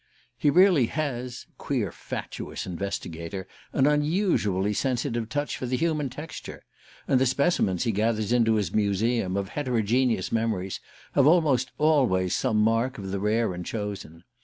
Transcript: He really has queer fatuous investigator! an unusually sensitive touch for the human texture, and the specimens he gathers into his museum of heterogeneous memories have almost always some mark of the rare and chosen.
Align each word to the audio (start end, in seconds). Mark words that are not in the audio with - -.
He 0.35 0.49
really 0.49 0.87
has 0.87 1.45
queer 1.59 1.91
fatuous 1.91 2.65
investigator! 2.65 3.47
an 3.71 3.85
unusually 3.85 4.73
sensitive 4.73 5.29
touch 5.29 5.55
for 5.55 5.67
the 5.67 5.77
human 5.77 6.09
texture, 6.09 6.63
and 7.07 7.21
the 7.21 7.27
specimens 7.27 7.83
he 7.83 7.91
gathers 7.91 8.31
into 8.31 8.55
his 8.55 8.73
museum 8.73 9.37
of 9.37 9.49
heterogeneous 9.49 10.31
memories 10.31 10.79
have 11.13 11.27
almost 11.27 11.69
always 11.77 12.35
some 12.35 12.57
mark 12.57 12.97
of 12.97 13.11
the 13.11 13.19
rare 13.19 13.53
and 13.53 13.63
chosen. 13.63 14.23